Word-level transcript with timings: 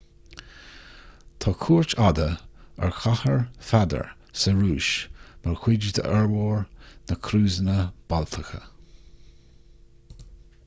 tá 1.43 1.51
cuairt 1.63 1.91
fhada 1.97 2.23
ar 2.85 2.93
chathair 3.01 3.43
pheadair 3.67 4.07
sa 4.45 4.53
rúis 4.61 4.89
mar 5.43 5.59
chuid 5.65 5.85
d'fhormhór 5.99 6.63
na 7.11 7.19
gcrúsanna 7.27 7.75
baltacha 8.15 8.63